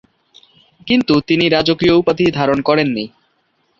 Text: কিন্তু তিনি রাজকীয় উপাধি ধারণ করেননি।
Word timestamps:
কিন্তু 0.87 1.13
তিনি 1.27 1.45
রাজকীয় 1.49 1.93
উপাধি 2.01 2.25
ধারণ 2.31 2.59
করেননি। 2.61 3.05